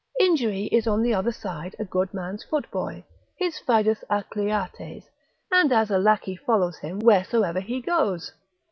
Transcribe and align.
Injury 0.19 0.63
is 0.71 0.87
on 0.87 1.03
the 1.03 1.13
other 1.13 1.31
side 1.31 1.75
a 1.77 1.85
good 1.85 2.11
man's 2.11 2.43
footboy, 2.43 3.03
his 3.35 3.59
fidus 3.59 4.03
Acliates, 4.09 5.03
and 5.51 5.71
as 5.71 5.91
a 5.91 5.99
lackey 5.99 6.35
follows 6.35 6.79
him 6.79 6.97
wheresoever 6.97 7.59
he 7.59 7.81
goes. 7.81 8.31